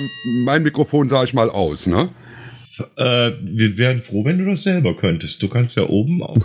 [0.00, 0.08] ja
[0.44, 2.08] mein Mikrofon, sage ich mal, aus, ne?
[2.96, 5.42] Äh, wir wären froh, wenn du das selber könntest.
[5.42, 6.44] Du kannst ja oben auf den,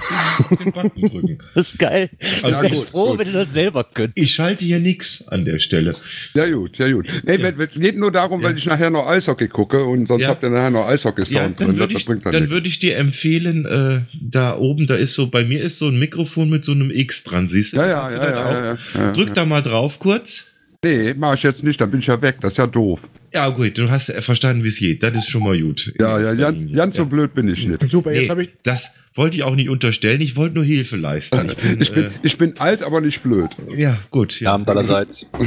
[0.49, 1.37] auf den Button drücken.
[1.53, 2.09] Das ist geil.
[2.41, 3.19] Also ich bin gut, froh, gut.
[3.19, 4.17] wenn du das selber könntest.
[4.17, 5.95] Ich schalte hier nichts an der Stelle.
[6.33, 7.05] Ja gut, ja gut.
[7.23, 7.49] Nee, Ja.
[7.49, 8.47] Es geht nur darum, Ja.
[8.49, 10.29] weil ich nachher noch Eishockey gucke und sonst Ja.
[10.29, 11.55] habt ihr nachher noch Eishockey-Sound Ja, drin.
[11.59, 14.87] dann Das, würde das ich, bringt dann dann würde ich dir empfehlen, äh, da oben,
[14.87, 17.73] da ist so, bei mir ist so ein Mikrofon mit so einem X dran, siehst
[17.73, 17.77] du?
[17.77, 19.11] Ja, ja, ja, ja, ja, ja, ja.
[19.13, 20.45] Drück da mal drauf kurz.
[20.83, 22.37] Nee, mach ich jetzt nicht, dann bin ich ja weg.
[22.41, 23.09] Das ist ja doof.
[23.33, 25.01] Ja, gut, du hast verstanden, wie es geht.
[25.01, 25.93] Das ist schon mal gut.
[25.99, 27.89] Ja, ja, ganz, ganz so blöd bin ich nicht.
[27.89, 28.49] Super, jetzt Nee, habe ich.
[28.63, 30.19] das wollte ich auch nicht unterstellen.
[30.21, 31.47] Ich wollte nur Hilfe leisten.
[31.49, 33.49] Ich bin, Ich bin, äh, ich bin alt, aber nicht blöd.
[33.77, 34.39] ja, gut.
[34.41, 34.53] Ja.
[34.53, 35.25] Abend allerseits.
[35.31, 35.45] Abend.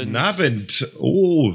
[0.00, 0.88] Guten Abend.
[0.98, 1.54] Oh,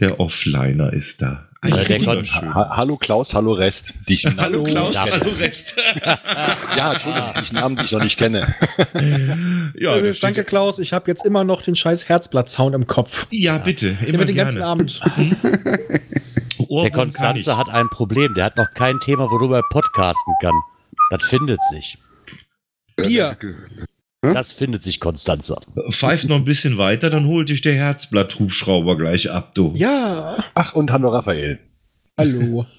[0.00, 1.47] der Offliner ist da.
[1.64, 2.54] Ja.
[2.54, 3.94] Ha hallo Klaus, hallo Rest.
[4.08, 5.10] Die ich Hallo Klaus, Ja.
[5.10, 5.74] hallo Rest.
[6.76, 8.54] Ja, Entschuldigung, die ich Namen, die ich noch nicht kenne.
[9.74, 10.78] ja, Äh, steht- danke, Klaus.
[10.78, 13.26] Ich habe jetzt immer noch den scheiß Herzblatt-Sound im Kopf.
[13.32, 13.94] ja, bitte.
[13.94, 14.62] Der Immer wird den ganzen.
[14.62, 15.00] Abend.
[16.84, 16.90] der.
[16.92, 18.34] Konstanze hat ein Problem.
[18.34, 20.54] Der hat noch kein Thema, worüber er podcasten kann.
[21.10, 21.98] Das findet sich.
[22.96, 23.36] Bier.
[24.24, 24.34] Hm?
[24.34, 25.56] Das findet sich, Konstanze.
[25.90, 29.72] Pfeift noch ein bisschen weiter, dann holt dich der Herzblatt-Hubschrauber gleich ab, du.
[29.76, 30.44] Ja.
[30.54, 31.58] Ach, und hallo Raphael.
[32.18, 32.66] Hallo.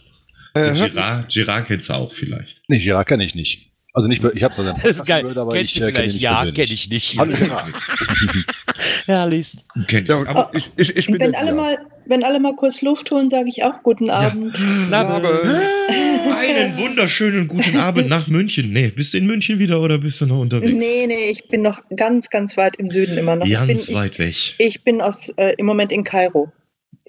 [0.55, 2.63] Äh, Girard, Girard kennst du auch vielleicht.
[2.67, 3.69] Nee, Girard kenne ich nicht.
[4.00, 5.38] Also nicht, ich habe es also Das ist geil.
[5.38, 6.14] aber Kennst ich du äh, vielleicht?
[6.14, 7.19] nicht Ja, kenne ich nicht.
[7.19, 7.66] Hallo Girard.
[9.08, 9.52] Herrlich.
[9.88, 10.09] Kenn ich.
[10.09, 13.11] ja, und Aber, ich, ich, ich bin Wenn alle, mal, wenn alle mal kurz Luft
[13.11, 14.58] holen, sage ich auch guten Abend.
[14.94, 15.44] Aber,
[16.39, 18.72] einen wunderschönen guten Abend nach München.
[18.72, 20.72] Nee, bist du in München wieder oder bist du noch unterwegs?
[20.72, 23.50] Nee, nee, ich bin noch ganz, ganz weit im Süden immer noch.
[23.50, 24.30] Ganz bin, weit weg.
[24.30, 26.50] Ich, ich bin aus, äh, im Moment in Kairo.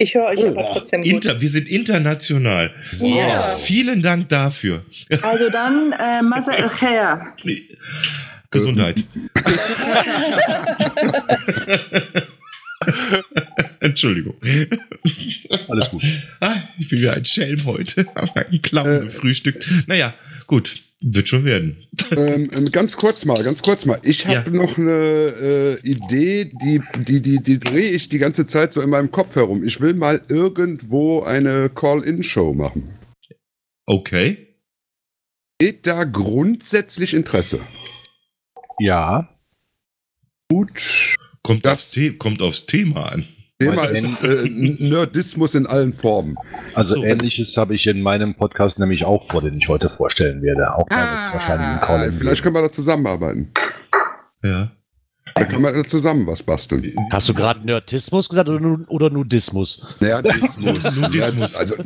[0.03, 1.13] Ich höre euch aber trotzdem gut.
[1.13, 2.71] Inter, wir sind international.
[3.01, 3.43] Ja.
[3.59, 4.83] Vielen Dank dafür.
[5.21, 7.35] Also dann, äh, Masa el Khair.
[8.51, 9.05] Gesundheit.
[13.81, 14.35] Entschuldigung.
[15.69, 16.03] Alles gut.
[16.41, 18.07] Ah, ich bin wieder ein Schelm heute.
[18.15, 19.01] Hab einen Clown Äh.
[19.01, 19.65] gefrühstückt.
[19.87, 20.15] Naja,
[20.47, 20.75] gut.
[21.03, 21.87] Wird schon werden.
[22.11, 23.99] ähm, ähm, ganz kurz mal, ganz kurz mal.
[24.05, 28.75] Ich habe noch eine äh, Idee, die, die, die, die drehe ich die ganze Zeit
[28.75, 29.65] so in meinem Kopf herum.
[29.65, 32.91] Ich will mal irgendwo eine Call-In-Show machen.
[33.87, 34.49] Okay.
[35.59, 37.61] Geht da grundsätzlich Interesse?
[38.79, 39.29] Ja.
[40.51, 41.17] Gut.
[41.43, 43.27] Kommt, Das- aufs, The kommt aufs Thema an.
[43.61, 46.37] Thema ist äh, Nerdismus in allen Formen.
[46.75, 47.05] Also So.
[47.05, 50.75] ähnliches habe ich in meinem Podcast nämlich auch vor, den ich heute vorstellen werde.
[50.75, 53.53] Auch es wahrscheinlich Call Ah, vielleicht können wir da zusammenarbeiten.
[54.43, 54.71] Ja.
[55.35, 56.93] Da können wir da zusammen was basteln.
[57.13, 59.97] Hast du gerade Nerdismus gesagt oder, oder Nudismus?
[60.01, 60.97] Nerdismus.
[60.97, 61.57] Nudismus.
[61.57, 61.77] Also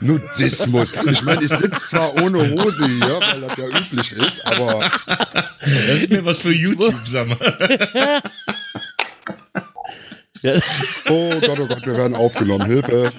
[0.00, 0.92] Nudismus.
[1.10, 4.90] Ich meine, ich sitze zwar ohne Hose hier, weil das ja üblich ist, aber
[5.60, 7.38] Das ist mir was für YouTube, sag mal.
[10.44, 10.60] Ja.
[11.08, 12.66] oh Gott, oh Gott, wir werden aufgenommen.
[12.66, 13.12] Hilfe.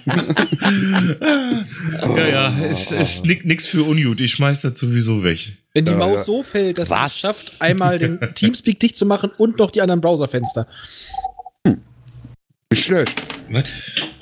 [2.01, 4.21] Ja, ja, es ist nix für ungut.
[4.21, 5.39] Ich schmeiß das sowieso weg.
[5.73, 6.23] Wenn die Ja, Maus ja.
[6.23, 10.01] so fällt, dass es schafft, einmal den Teamspeak dicht zu machen und noch die anderen
[10.01, 10.67] Browserfenster.
[12.71, 13.13] Nicht schlecht.
[13.49, 13.65] Was?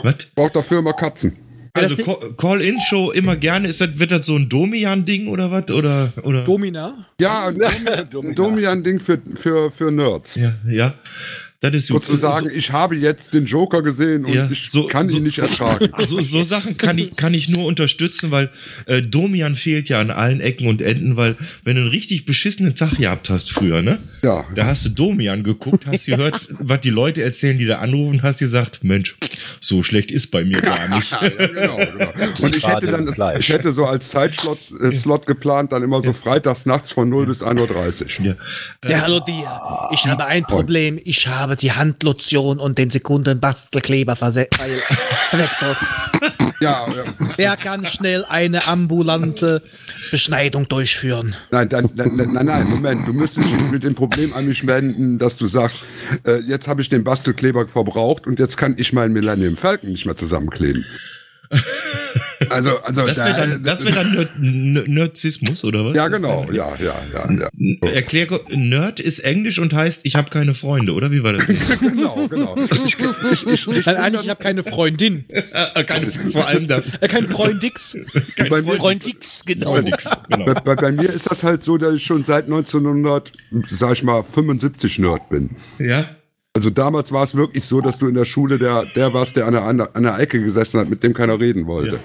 [0.02, 0.16] Was?
[0.34, 1.38] Braucht dafür immer Katzen.
[1.75, 1.96] Also
[2.38, 3.68] Call-In-Show immer gerne.
[3.68, 5.72] Ist das, wird das so ein Domian-Ding oder was?
[5.72, 6.44] Oder, oder?
[6.44, 7.08] Domina.
[7.20, 7.59] Ja, ein
[8.35, 10.35] Domian-Ding für, für, für Nerds.
[10.35, 10.94] ja, ja.
[11.72, 12.06] Das ist gut.
[12.06, 15.38] Sozusagen, ich habe jetzt den Joker gesehen und Ja, ich so- kann so- ihn nicht
[15.40, 15.90] ertragen.
[16.03, 18.50] So, so Sachen kann ich, kann ich nur unterstützen, weil
[18.85, 22.75] äh, Domian fehlt ja an allen Ecken und Enden, weil wenn du einen richtig beschissenen
[22.75, 24.00] Tag gehabt hast früher, ne?
[24.22, 24.44] Ja.
[24.56, 28.40] Da hast du Domian geguckt, hast gehört, was die Leute erzählen, die da anrufen, hast
[28.40, 29.16] gesagt, Mensch,
[29.62, 31.12] so schlecht ist bei mir gar nicht.
[31.23, 32.12] Ja, genau, genau.
[32.41, 36.12] Und ich hätte dann, ich hätte so als Zeitslot äh, Slot geplant, dann immer so
[36.12, 38.25] freitags nachts von 0 bis 1.30 Uhr.
[38.84, 38.90] Ja.
[38.90, 39.59] Ja, hallo dir.
[39.94, 41.00] Ich habe ein Problem.
[41.03, 44.53] Ich habe die Handlotion und den Sekundenbastelkleber verwechselt.
[46.59, 47.03] Ja, ja.
[47.36, 49.62] Wer kann schnell eine ambulante
[50.12, 51.36] Beschneidung durchführen?
[51.52, 53.05] Nein, dann, dann, nein, nein, nein, Moment.
[53.05, 55.82] Du müsstest dich mit dem Problem an mich wenden, dass du sagst,
[56.26, 60.05] äh, jetzt habe ich den Bastelkleber verbraucht und jetzt kann ich meinen Millennium Falcon nicht
[60.05, 60.85] mehr zusammenkleben.
[62.49, 65.95] Also, also Das wäre dann, das wär dann Nerd, N- Nerdismus, oder was?
[65.97, 67.90] ja, genau, ja, ja, ja, ja.
[67.90, 71.11] Erklär, Nerd ist Englisch und heißt, ich habe keine Freunde, oder?
[71.11, 71.45] Wie war das?
[71.79, 72.55] genau, genau.
[72.57, 75.25] Ich, ich, ich, ich, eigentlich, ich habe keine Freundin.
[75.29, 76.95] Äh, keine, vor allem das.
[77.01, 77.97] Äh, kein Freundix.
[78.49, 79.79] bei, mir, Freund X, genau.
[79.79, 80.45] Nix, genau.
[80.45, 83.31] bei, bei, bei mir ist das halt so, dass ich schon seit 1900,
[83.69, 85.51] sag ich mal, 75 Nerd bin.
[85.79, 86.05] Ja?
[86.55, 89.47] Also damals war es wirklich so, dass du in der Schule der, der warst, der
[89.47, 92.00] an der, an der Ecke gesessen hat, mit dem keiner reden wollte.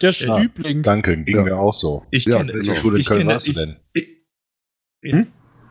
[0.00, 0.84] Der Stübling.
[0.84, 1.42] Danke, ging Ja.
[1.42, 2.04] mir auch so.
[2.12, 2.66] Ich Ja, kenne, genau.
[2.68, 3.76] Welche Schule in ich Köln kenne, warst du ich, denn?
[5.02, 5.14] ich,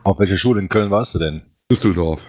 [0.04, 1.40] Auf welcher Schule in Köln warst du denn?
[1.72, 2.26] Düsseldorf.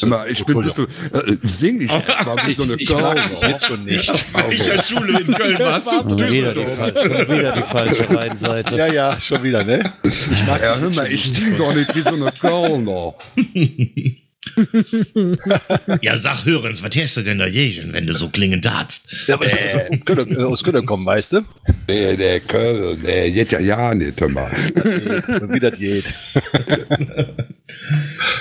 [0.00, 4.08] Immer, ich bin Düssel, äh, sing ich etwa wie so eine Ich jetzt schon nicht.
[4.10, 5.90] In welcher Schule in Köln warst du?
[5.90, 6.78] Schon wieder, die Düsseldorf.
[6.92, 8.76] falsche, schon wieder die falsche Rheinseite.
[8.76, 9.92] Ja, ja, schon wieder, ne?
[10.04, 13.14] Ich mag Ja, hör mal, ich sing doch nicht wie so eine Kölner.
[16.02, 19.26] Ja, sag Hörens, was hast du denn dagegen, wenn du so klingend dartst?
[19.26, 21.40] Ja, aber ich äh, Köln, äh, aus Köln kommen, weißt du?
[21.88, 24.50] Nee, der Köln, der geht ja ja nicht, hör mal.
[24.52, 26.04] Wie das geht.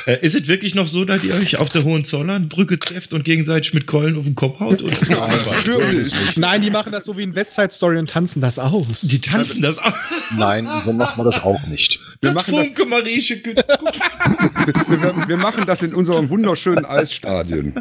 [0.06, 3.73] Äh, ist es wirklich noch so, dass ihr euch auf der Hohenzollernbrücke trefft und gegenseitig
[3.73, 4.81] mit Keulen auf den Kopf haut?
[4.81, 4.94] Oder?
[5.45, 6.12] Natürlich.
[6.35, 9.01] Nein, die machen das so wie in West Side Story und tanzen das aus.
[9.01, 9.94] Die tanzen das auch.
[10.38, 12.00] Nein, so macht man das auch nicht.
[12.21, 13.35] Wir Das machen das, Funke, Marieche.
[13.45, 17.74] wir, wir machen das in unserem wunderschönen Eisstadion.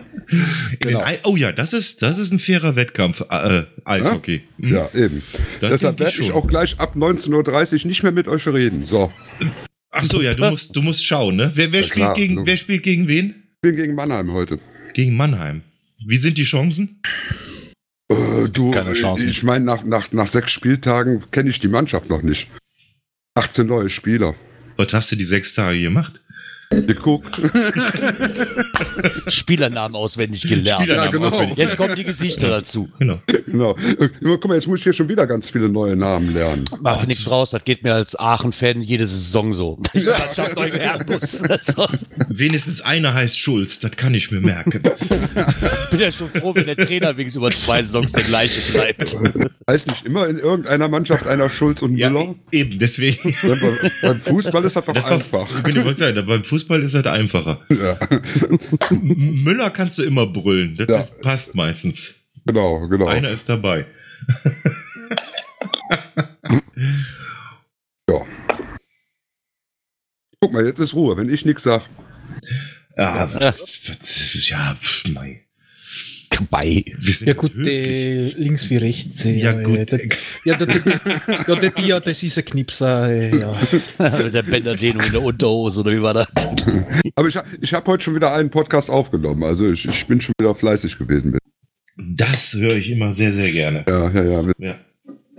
[0.85, 3.23] Ei- Oh ja, das ist, das ist ein fairer Wettkampf.
[3.31, 4.43] Äh, Eishockey.
[4.61, 4.75] Hm?
[4.75, 5.23] Ja, eben.
[5.61, 8.85] Das Deshalb werde ich auch gleich ab 19.30 Uhr nicht mehr mit euch reden.
[8.87, 9.13] So,
[9.91, 11.51] Ach so, ja, du musst, du musst schauen, ne?
[11.55, 13.35] Wer, wer, Ja, spielt klar, gegen, wer spielt gegen wen?
[13.55, 14.59] ich bin gegen Mannheim heute.
[14.95, 15.63] Gegen Mannheim.
[16.07, 17.01] Wie sind die Chancen?
[18.11, 19.29] Äh, du, Keine Chancen.
[19.29, 22.49] ich meine, nach, nach, nach sechs Spieltagen kenne ich die Mannschaft noch nicht.
[23.35, 24.35] 18 neue Spieler.
[24.77, 26.20] Was hast du die sechs Tage gemacht?
[26.71, 27.41] Geguckt.
[29.27, 30.81] Spielernamen auswendig gelernt.
[30.83, 31.27] Spielernamen Ja, genau.
[31.27, 31.57] auswendig.
[31.57, 32.89] Jetzt kommen die Gesichter dazu.
[33.01, 33.19] Genau.
[33.47, 33.77] genau.
[34.23, 36.65] Guck mal, jetzt muss ich hier schon wieder ganz viele neue Namen lernen.
[36.81, 39.79] Macht nichts draus, das geht mir als Aachen-Fan jede Saison so.
[39.95, 41.43] Ich Mannschaft neu werden muss.
[41.51, 41.89] Also,
[42.29, 44.81] Wenigstens einer heißt Schulz, das kann ich mir merken.
[44.85, 49.17] Ich bin ja schon froh, wenn der Trainer wenigstens über zwei Saisons der gleiche bleibt.
[49.69, 52.37] Heißt nicht immer in irgendeiner Mannschaft einer Schulz und ja, Müller?
[52.53, 53.35] e- eben, deswegen.
[53.43, 55.63] Ja, bei- beim Fußball ist das doch einfach.
[55.63, 57.61] Bin ich was sagen, beim Fußball ist das einfacher.
[57.69, 57.99] Ja,
[58.91, 60.77] Müller kannst du immer brüllen.
[60.77, 61.03] Das Ja.
[61.23, 62.29] passt meistens.
[62.47, 63.07] genau, genau.
[63.07, 63.87] Einer ist dabei.
[70.41, 71.83] Guck mal, jetzt ist Ruhe, wenn ich nichts sag.
[72.97, 73.55] Ja, Ja.
[73.55, 75.47] was- ja pf, mei.
[76.49, 76.85] Bei.
[76.99, 77.75] Wir sind Ja gut, höflich.
[77.75, 79.25] äh, links wie rechts.
[79.27, 79.79] äh, Ja, gut.
[79.79, 80.01] äh, das-
[80.45, 81.01] Ja, der, der,
[81.49, 83.11] ja, der Dia, das ist ein Knipser.
[83.11, 83.53] äh, Ja.
[84.25, 86.29] Mit der Bänderdehnung in der Unterhose oder wie war das?
[87.15, 89.43] Aber ich, ich habe heute schon wieder einen Podcast aufgenommen.
[89.45, 91.33] Also ich, ich bin schon wieder fleißig gewesen.
[91.33, 91.41] Mit.
[91.97, 93.85] Das höre ich immer sehr, sehr gerne.
[93.89, 94.53] Ja, ja, ja.
[94.59, 94.75] Ja.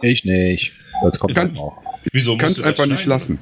[0.04, 0.74] Ich nicht.
[1.04, 1.78] Das kommt Kann- dann auch.
[2.12, 3.38] Wieso musst Kannst du einfach nicht lassen.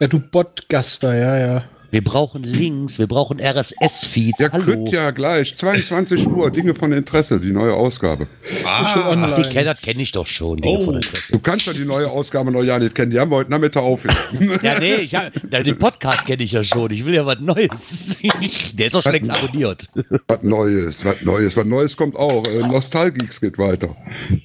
[0.00, 1.64] ja, du Podcaster, ja, ja.
[1.94, 4.40] Wir brauchen Links, wir brauchen RSS-Feeds.
[4.40, 4.64] Ja, Hallo.
[4.64, 5.56] könnt ja gleich.
[5.56, 8.26] 22 Uhr, Dinge von Interesse, die neue Ausgabe.
[8.64, 9.40] Ah, Schon online.
[9.40, 10.56] Die Kenner kenne ich doch schon.
[10.60, 10.86] Dinge Oh.
[10.86, 11.30] von Interesse.
[11.30, 13.12] Du kannst ja die neue Ausgabe noch ja nicht kennen.
[13.12, 14.58] Die haben wir heute Nachmittag aufgenommen.
[14.60, 16.90] Ja, nee, ich hab, den Podcast kenne ich ja schon.
[16.90, 18.16] Ich will ja was Neues.
[18.74, 19.88] Der ist doch schon längst abonniert.
[20.26, 22.44] was Neues, was Neues, was Neues kommt auch.
[22.44, 23.94] Äh, Nostalgeeks geht weiter.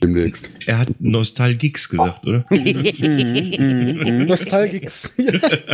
[0.04, 0.52] Demnächst.
[0.68, 2.46] er hat Nostalgics gesagt, oder?
[2.52, 5.14] Nostalgics.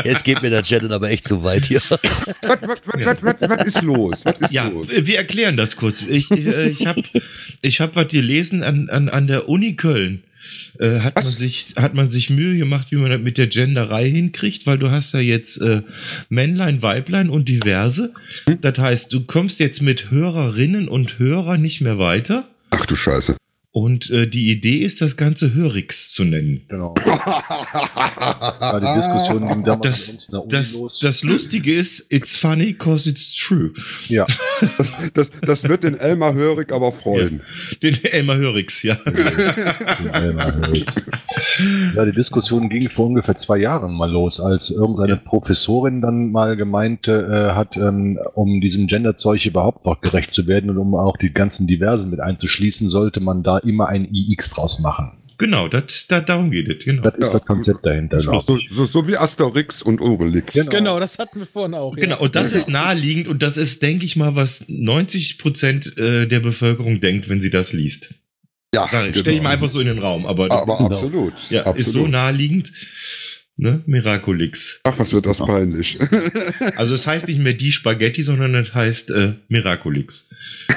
[0.06, 1.81] Jetzt geht mir der Channel aber echt zu weit hier.
[1.89, 4.23] Was, was, was, was, was, was ist los?
[4.23, 4.88] Was ist Ja, los?
[4.89, 6.03] wir erklären das kurz.
[6.03, 7.03] Ich, äh, ich habe
[7.62, 10.23] ich hab was gelesen an, an, an der Uni Köln.
[10.79, 14.07] Äh, hat, man sich, hat man sich Mühe gemacht, wie man das mit der Genderei
[14.07, 15.81] hinkriegt, weil du hast ja jetzt äh,
[16.29, 18.13] Männlein, Weiblein und diverse.
[18.62, 22.47] Das heißt, du kommst jetzt mit Hörerinnen und Hörer nicht mehr weiter.
[22.69, 23.35] Ach du Scheiße.
[23.75, 26.62] Und äh, die Idee ist, das Ganze Hörix zu nennen.
[26.69, 26.95] Genau.
[27.06, 31.00] Ja, die Diskussion ging damals Das, das, los.
[31.01, 33.74] das Lustige ist, it's funny cause it's true.
[34.08, 34.25] ja.
[34.77, 37.41] Das, das, das wird den Elmar Hörig aber freuen.
[37.84, 38.98] Den Elmar Hörix, ja.
[41.96, 46.55] Ja, die Diskussion ging vor ungefähr zwei Jahren mal los, als irgendeine Professorin dann mal
[46.55, 47.12] gemeinte
[47.51, 51.34] äh, hat, ähm, um diesem Genderzeug überhaupt noch gerecht zu werden und um auch die
[51.34, 55.12] ganzen Diversen mit einzuschließen, sollte man da immer ein iX draus machen.
[55.38, 57.01] Genau, das, da, darum geht es, genau.
[57.01, 58.17] Das ist Ja, das Konzept dahinter.
[58.19, 60.53] glaub So, so, so wie Asterix und Obelix.
[60.53, 60.69] Genau.
[60.69, 61.93] Genau, das hatten wir vorhin auch.
[61.95, 66.25] Genau, und das ist naheliegend und das ist, denke ich mal, was 90 Prozent äh,
[66.25, 68.15] der Bevölkerung denkt, wenn sie das liest.
[68.74, 71.34] Ja, Sag, ich, Stell ich mal einfach so in den Raum, aber, Aber absolut.
[71.50, 71.79] ja, absolut.
[71.79, 72.72] ist so naheliegend.
[73.57, 73.81] Ne?
[73.85, 74.81] Miraculix.
[74.83, 75.97] Ach, was wird das peinlich.
[76.75, 80.29] Also es heißt nicht mehr die Spaghetti, sondern es heißt äh, Miraculix.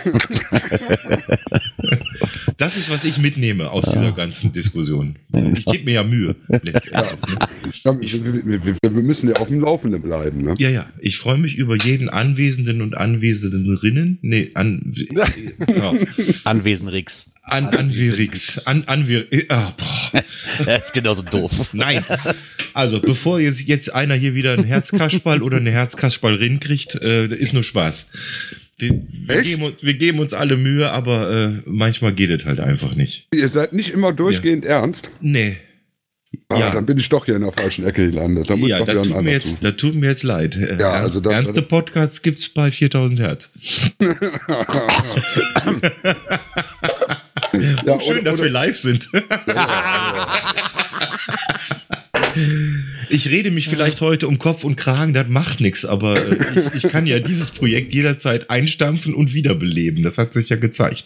[2.56, 5.16] das ist, was ich mitnehme aus dieser ganzen Diskussion.
[5.56, 7.26] Ich gebe mir ja Mühe, letztendlich.
[7.26, 7.38] Ne?
[7.84, 10.42] Ja, wir, wir, wir, müssen ja auf dem Laufenden bleiben.
[10.42, 10.54] Ne?
[10.58, 14.18] Ja, ja, ich freue mich über jeden Anwesenden und Anwesenderinnen.
[14.22, 14.94] Nee, an,
[15.68, 15.94] ja,
[16.44, 17.30] Anwesen Rix.
[17.50, 18.66] An, Anwirix.
[18.66, 20.24] An, Anwir, ah, boah.
[20.66, 21.52] Er ist genauso doof.
[21.72, 22.04] Nein.
[22.74, 27.52] Also, bevor jetzt, jetzt einer hier wieder ein Herzkasperl oder eine Herzkasperlrin kriegt, äh, ist
[27.52, 28.10] nur Spaß.
[28.78, 28.90] Wir,
[29.26, 32.94] wir, geben uns, wir geben uns alle Mühe, aber äh, manchmal geht es halt einfach
[32.94, 33.26] nicht.
[33.34, 35.10] Ihr seid nicht immer durchgehend ernst.
[35.20, 35.56] Nee.
[36.48, 36.70] Ah, Ja.
[36.70, 38.48] Dann bin ich doch hier in der falschen Ecke gelandet.
[38.50, 40.56] Da muss Ja, doch da tut, mir jetzt, da tut mir jetzt leid.
[40.56, 43.50] Äh, Ja, ernst, also da- ernste Podcasts gibt's bei 4000 Hertz.
[47.86, 49.08] Ja, Schön, oder- dass oder- wir live sind.
[53.10, 56.36] Ich rede mich vielleicht heute um Kopf und Kragen, das macht nichts, aber äh,
[56.74, 60.02] ich, ich kann ja dieses Projekt jederzeit einstampfen und wiederbeleben.
[60.02, 61.04] Das hat sich ja gezeigt.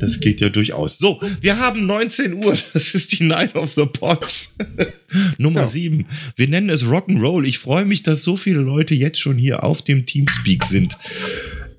[0.00, 0.98] Das geht ja durchaus.
[0.98, 2.56] So, wir haben 19 Uhr.
[2.72, 4.54] Das ist die Night of the Pots.
[5.38, 5.66] Nummer Ja.
[5.66, 6.06] 7.
[6.36, 7.44] Wir nennen es Rock'n'Roll.
[7.44, 10.96] Ich freue mich, dass so viele Leute jetzt schon hier auf dem Teamspeak sind.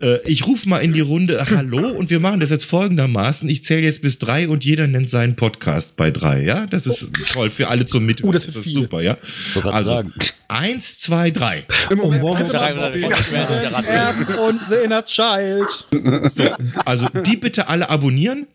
[0.06, 3.50] Äh, Ich rufe mal in die Runde Hallo und wir machen das jetzt folgendermaßen.
[3.50, 6.44] Ich zähle jetzt bis drei und jeder nennt seinen Podcast bei drei.
[6.44, 8.30] Ja, das ist toll für alle zum Mithören.
[8.30, 9.18] Oh, das wird ist super, ja.
[9.64, 10.14] Also sagen.
[10.48, 11.66] eins, zwei, drei.
[11.90, 15.88] Im Moment, Moment, Drei- drei- drei- drei- Erben und The Inner Child.
[16.30, 16.44] So,
[16.86, 18.48] also die bitte alle abonnieren.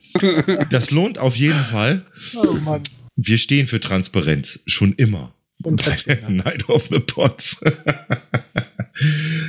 [0.71, 2.04] Das lohnt auf jeden Fall.
[2.37, 2.83] Oh Mann.
[3.16, 5.35] Wir stehen für Transparenz schon immer.
[5.62, 7.61] Und das Night of the Pots.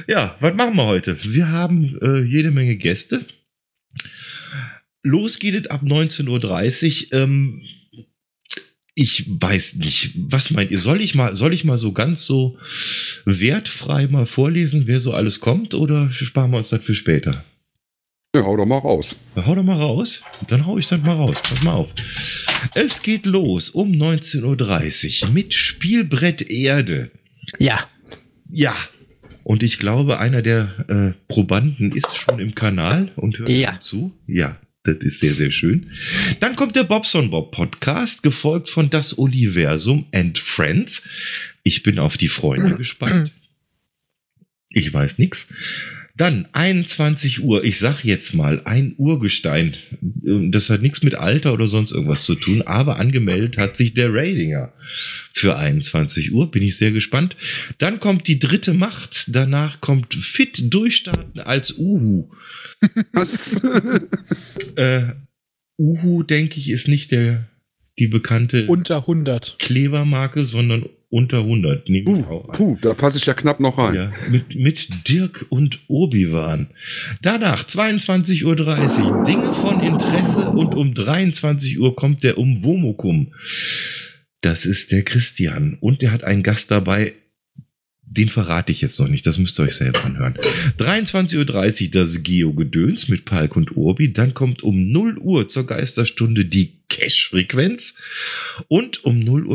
[0.07, 1.17] ja, was machen wir heute?
[1.23, 3.25] Wir haben äh, jede Menge Gäste.
[5.03, 7.21] Los geht es ab 19.30 Uhr.
[7.21, 7.61] Ähm,
[8.93, 10.77] ich weiß nicht, was meint ihr?
[10.77, 12.57] Soll ich mal, soll ich mal so ganz so
[13.25, 17.43] wertfrei mal vorlesen, wer so alles kommt, oder sparen wir uns das für später?
[18.35, 19.15] ja, hau doch mal raus.
[19.35, 20.23] Na, Hau doch mal raus.
[20.47, 21.41] Dann hau ich das mal raus.
[21.41, 21.89] Pass mal auf.
[22.75, 27.11] Es geht los um 19.30 Uhr mit Spielbrett Erde.
[27.59, 27.77] Ja.
[28.49, 28.75] Ja.
[29.51, 33.77] Und ich glaube, einer der äh, Probanden ist schon im Kanal und hört Ja.
[33.81, 34.17] zu.
[34.25, 35.89] Ja, das ist sehr, sehr schön.
[36.39, 41.03] Dann kommt der Bobson Bob Podcast, gefolgt von Das Universum and Friends.
[41.63, 43.33] Ich bin auf die Freunde gespannt.
[44.69, 45.49] Ich weiß nix.
[46.21, 49.73] Dann 21 Uhr, ich sag jetzt mal, ein Urgestein.
[50.51, 54.13] Das hat nichts mit Alter oder sonst irgendwas zu tun, aber angemeldet hat sich der
[54.13, 54.71] Ratinger
[55.33, 56.51] für 21 Uhr.
[56.51, 57.37] Bin ich sehr gespannt.
[57.79, 59.29] Dann kommt die dritte Macht.
[59.29, 62.29] Danach kommt Fit Durchstarten als Uhu.
[63.13, 63.59] Was?
[64.75, 65.13] Äh,
[65.79, 67.47] Uhu, denke ich, ist nicht der,
[67.97, 69.55] die bekannte Unter 100.
[69.57, 71.89] Klebermarke, sondern unter 100.
[71.89, 73.93] Nehme Puh, auch puh, da passe ich ja knapp noch rein.
[73.93, 76.67] Ja, mit, mit Dirk und Obi-Wan.
[77.21, 83.33] Danach 22.30 Uhr Dinge von Interesse und um 23 Uhr kommt der Umwomukum.
[84.39, 87.13] Das ist der Christian und der hat einen Gast dabei.
[88.03, 90.37] Den verrate ich jetzt noch nicht, das müsst ihr euch selber anhören.
[90.79, 91.37] 23.30
[91.85, 94.11] Uhr das Geo-Gedöns mit Palk und Urbi.
[94.11, 97.95] Dann kommt um 0 Uhr zur Geisterstunde die Cash-Frequenz.
[98.67, 99.45] Und um 0.30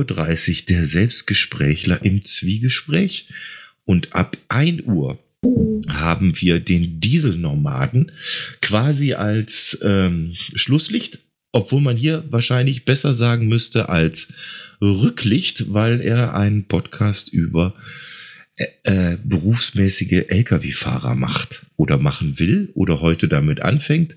[0.61, 3.29] Uhr der Selbstgesprächler im Zwiegespräch.
[3.85, 5.19] Und ab 1 Uhr
[5.88, 8.11] haben wir den Dieselnomaden
[8.61, 11.21] quasi als ähm, Schlusslicht,
[11.53, 14.35] obwohl man hier wahrscheinlich besser sagen müsste als
[14.81, 17.75] Rücklicht, weil er einen Podcast über
[18.57, 24.17] äh, äh, berufsmäßige Lkw-Fahrer macht oder machen will oder heute damit anfängt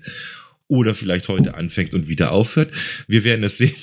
[0.70, 2.72] oder vielleicht heute anfängt und wieder aufhört.
[3.08, 3.74] Wir werden es sehen.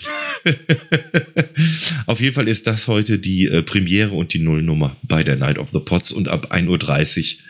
[2.05, 5.57] Auf jeden Fall ist das heute die äh, Premiere und die Nullnummer bei der Night
[5.57, 7.41] of the Pots und ab 1.30 Uhr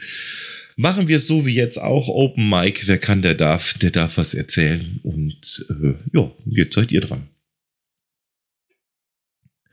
[0.75, 2.07] machen wir es so wie jetzt auch.
[2.07, 4.99] Open Mic, wer kann, der darf, der darf was erzählen.
[5.03, 7.27] Und äh, ja, jetzt seid ihr dran.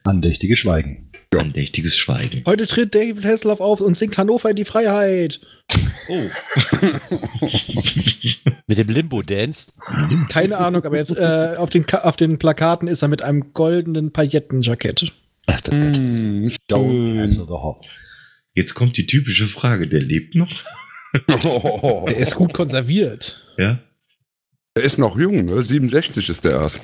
[0.02, 1.10] Andächtiges Schweigen.
[1.40, 2.42] Andächtiges Schweigen.
[2.46, 5.40] Heute tritt David Hasselhoff auf und singt Hannover in die Freiheit.
[6.08, 6.20] Oh,
[8.66, 9.72] Mit dem Limbo-Dance.
[10.28, 14.12] Keine Ahnung, aber jetzt, äh, auf, den auf den Plakaten ist er mit einem goldenen
[14.12, 15.12] Paillettenjackett.
[15.46, 17.20] Ach, das Hm, Don't schön.
[17.20, 17.98] answer the Hoff.
[18.54, 19.88] jetzt kommt die typische Frage.
[19.88, 20.50] Der lebt noch?
[21.28, 23.40] Er ist gut konserviert.
[23.56, 23.78] Ja?
[24.76, 25.62] er ist noch jung, ne?
[25.62, 26.82] 67 ist der erst.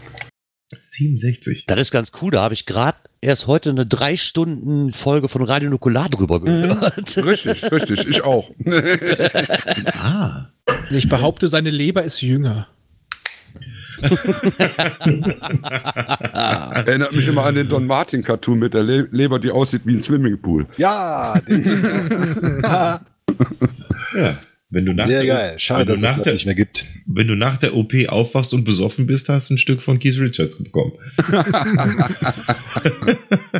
[1.00, 1.64] 67.
[1.66, 2.30] Das ist ganz cool.
[2.30, 7.16] Da habe ich gerade erst heute eine drei Stunden Folge von Radio Nukular drüber gehört.
[7.24, 8.50] Richtig, richtig, ich auch.
[9.94, 10.46] Ah.
[10.90, 12.68] Ich behaupte, seine Leber ist jünger.
[16.72, 19.94] Erinnert mich immer an den Don Martin Cartoon mit der Le Leber, die aussieht wie
[19.96, 20.66] ein Swimmingpool.
[20.76, 21.40] Ja,
[24.14, 24.40] Ja.
[24.72, 25.54] Wenn du nach sehr der, geil.
[25.58, 26.86] Schade, wenn du dass es nach das der, nicht mehr gibt.
[27.06, 30.18] wenn du nach der OP aufwachst und besoffen bist, hast du ein Stück von Keith
[30.20, 30.92] Richards bekommen.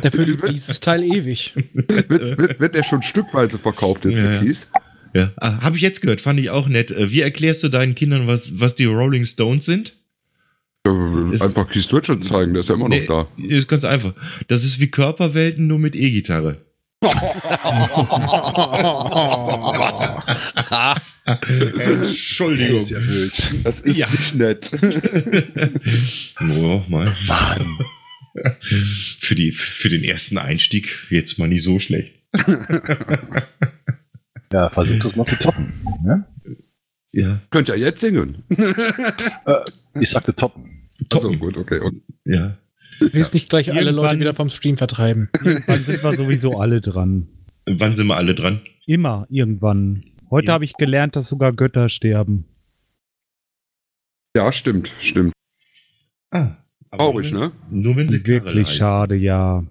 [0.03, 1.53] Der füllt dieses Teil ewig.
[1.73, 4.41] Wird, wird, wird er schon stückweise verkauft jetzt, Ja, der ja.
[4.41, 4.67] Kies?
[5.13, 5.31] Ja.
[5.37, 6.91] Ah, Habe ich jetzt gehört, fand ich auch nett.
[6.91, 9.97] Äh, Wie erklärst du deinen Kindern, was, was die Rolling Stones sind?
[10.87, 13.27] Äh, Ist- Einfach Keith Richards zeigen, der ist ja immer noch Nee, da.
[13.37, 14.13] Ist ganz einfach.
[14.47, 16.57] Das ist wie Körperwelten, nur mit E-Gitarre.
[21.25, 22.77] Entschuldigung.
[22.79, 23.55] Ist ja böse.
[23.63, 24.07] Das ist Ja.
[24.09, 24.71] nicht nett.
[26.41, 27.15] Oh, mein.
[27.27, 27.77] Mann.
[28.59, 32.15] für, die, für den ersten Einstieg jetzt mal nicht so schlecht.
[34.53, 35.71] Ja, versucht das mal zu toppen.
[36.03, 36.25] Ne?
[37.13, 37.41] Ja.
[37.51, 38.43] Könnt ja jetzt singen.
[39.97, 40.89] Ich sagte toppen.
[41.13, 41.79] Also gut, okay.
[41.79, 42.01] okay.
[42.25, 42.57] Ja.
[43.01, 45.29] Du willst nicht gleich alle Irgendwann- Leute wieder vom Stream vertreiben.
[45.43, 47.27] Irgendwann sind wir sowieso alle dran.
[47.65, 48.61] Wann sind wir alle dran?
[48.85, 50.03] Immer, irgendwann.
[50.29, 50.53] Heute Ja.
[50.53, 52.45] habe ich gelernt, dass sogar Götter sterben.
[54.35, 55.33] Ja, stimmt, stimmt.
[56.31, 56.55] Ah.
[56.91, 57.51] aber Traurig, ne?
[57.69, 59.63] Nur wenn sie Wirklich schade, ja.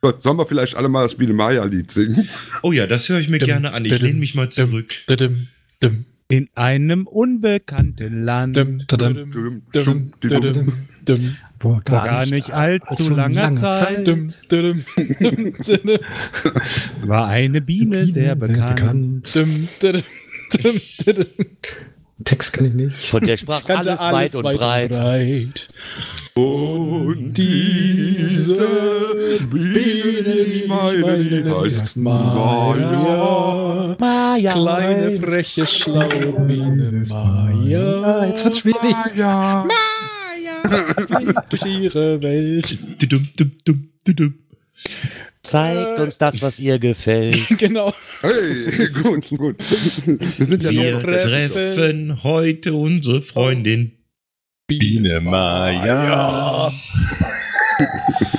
[0.00, 2.28] Gut, sollen wir vielleicht alle mal das Biene Maya-Lied singen?
[2.62, 3.84] Oh ja, das höre ich mir Dum, gerne an.
[3.84, 4.92] Ich lehne mich mal zurück.
[5.06, 5.46] Dum,
[5.80, 8.56] dum, In einem unbekannten Land.
[11.62, 14.84] Vor gar, nicht allzu langer Zeit dum, dum,
[15.20, 15.98] dum, dum,
[17.06, 19.32] war eine Biene, sehr bekannt.
[19.32, 20.02] dum, dum,
[20.60, 20.80] dum,
[21.14, 21.26] dum.
[22.24, 22.96] Text kann ich nicht.
[23.06, 24.90] Von der sprach Kannte alles weit und breit.
[24.90, 25.68] breit.
[26.34, 33.96] Und diese Biene, ich meine, die heißt Maya.
[34.00, 38.26] Maja, Kleine, freche, schlaue Biene Maya.
[38.26, 38.96] Jetzt wird's schwierig.
[39.14, 39.62] Maya.
[39.62, 39.91] Fliegt
[41.50, 42.78] durch ihre Welt.
[43.00, 44.34] Dum, dum, dum, dum, dum.
[45.42, 47.38] zeigt uns das, was ihr gefällt.
[47.58, 47.92] Genau.
[48.20, 49.56] Hey, gut, gut.
[50.38, 53.92] Wir sind ja Wir noch treffen heute unsere Freundin.
[54.66, 56.70] Biene Maya.
[57.78, 58.32] Gott.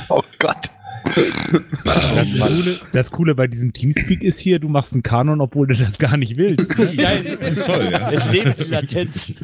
[1.84, 5.74] Das Coole, das Coole bei diesem Teamspeak ist hier, du machst einen Kanon, obwohl du
[5.75, 6.77] das gar nicht willst.
[6.77, 6.86] Ne?
[6.98, 7.38] Geil.
[7.39, 8.12] Das ist toll, ja.
[8.12, 9.36] Es leben die Latenzen.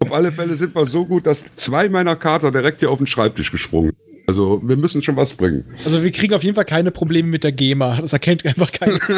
[0.00, 3.06] Auf alle Fälle sind wir so gut, dass zwei meiner Kater direkt hier auf den
[3.06, 3.98] Schreibtisch gesprungen sind.
[4.28, 5.64] Also wir müssen schon was bringen.
[5.84, 8.00] Also wir kriegen auf jeden Fall keine Probleme mit der GEMA.
[8.00, 8.98] Das erkennt einfach keiner.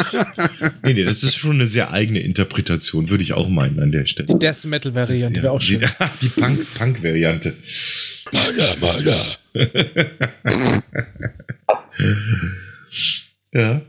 [0.83, 4.05] Nee, nee, das ist schon eine sehr eigene Interpretation, würde ich auch meinen an der
[4.05, 4.27] Stelle.
[4.27, 5.81] Die Death Metal Variante wäre auch die, schön.
[6.21, 7.53] die Punk- Punk-Variante.
[13.53, 13.81] ja.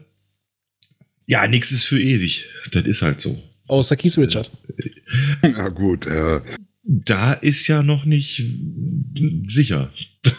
[1.27, 2.49] Ja, nix ist für ewig.
[2.73, 3.43] Das ist halt so.
[3.67, 4.51] Außer Keith Richard.
[5.43, 6.41] Na gut, äh,
[6.85, 8.45] Da ist ja noch nicht
[9.47, 9.93] sicher.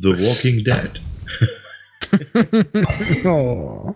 [0.00, 1.00] The Walking Dead.
[3.24, 3.94] Oh.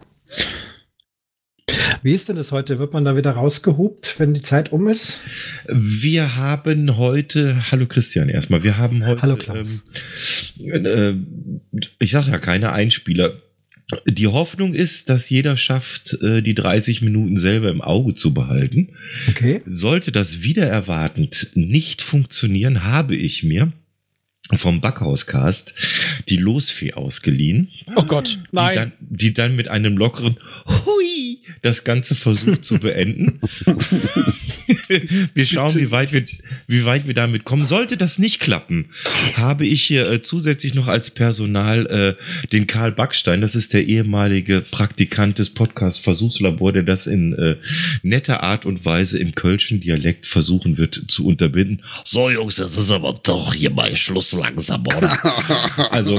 [2.02, 2.78] Wie ist denn das heute?
[2.78, 5.20] Wird man da wieder rausgehupt, wenn die Zeit um ist?
[5.68, 9.84] Wir haben heute, hallo Christian erstmal, wir haben heute, Hallo Klaus.
[10.60, 13.34] ähm, äh, ich sage ja keine Einspieler.
[14.06, 18.90] Die Hoffnung ist, dass jeder schafft, äh, die 30 Minuten selber im Auge zu behalten.
[19.28, 19.60] Okay.
[19.66, 23.72] Sollte das wieder erwartend nicht funktionieren, habe ich mir
[24.54, 25.74] vom Backhauscast
[26.28, 28.74] die Losfee ausgeliehen, Oh Gott, die nein.
[28.74, 33.40] dann, die dann mit einem lockeren Hui das Ganze versucht zu beenden.
[35.34, 36.24] wir schauen, wie weit wir,
[36.66, 37.64] wie weit wir damit kommen.
[37.64, 38.86] Sollte das nicht klappen,
[39.34, 43.86] habe ich hier äh, zusätzlich noch als Personal äh, den Karl Backstein, das ist der
[43.86, 47.56] ehemalige Praktikant des Podcast Versuchslabor, der das in äh,
[48.02, 51.82] netter Art und Weise im kölschen Dialekt versuchen wird zu unterbinden.
[52.04, 55.90] So Jungs, das ist aber doch hier mal Schluss langsam, oder?
[55.92, 56.09] also,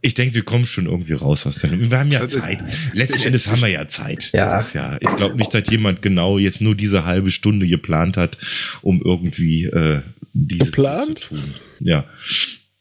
[0.00, 2.62] ich denke, wir kommen schon irgendwie raus aus der Wir haben ja Also, Zeit.
[2.92, 4.30] Letzten Endes haben wir ja Zeit.
[4.32, 4.48] Ja.
[4.48, 8.16] Das ist ja ich glaube nicht, dass jemand genau jetzt nur diese halbe Stunde geplant
[8.16, 8.38] hat,
[8.82, 11.20] um irgendwie äh, dieses Geplant?
[11.20, 11.54] zu tun.
[11.80, 12.04] Ja,